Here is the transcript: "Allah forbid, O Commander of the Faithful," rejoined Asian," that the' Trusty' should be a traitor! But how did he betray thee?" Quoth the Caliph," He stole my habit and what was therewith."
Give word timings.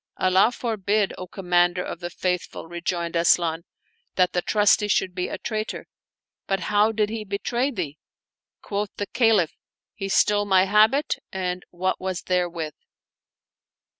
"Allah 0.17 0.51
forbid, 0.51 1.13
O 1.19 1.27
Commander 1.27 1.83
of 1.83 1.99
the 1.99 2.09
Faithful," 2.09 2.65
rejoined 2.67 3.15
Asian," 3.15 3.65
that 4.15 4.33
the' 4.33 4.41
Trusty' 4.51 4.87
should 4.87 5.13
be 5.13 5.27
a 5.27 5.37
traitor! 5.37 5.85
But 6.47 6.59
how 6.73 6.91
did 6.91 7.11
he 7.11 7.23
betray 7.23 7.69
thee?" 7.69 7.99
Quoth 8.63 8.89
the 8.95 9.05
Caliph," 9.05 9.55
He 9.93 10.09
stole 10.09 10.45
my 10.45 10.63
habit 10.65 11.17
and 11.31 11.63
what 11.69 12.01
was 12.01 12.23
therewith." 12.23 12.73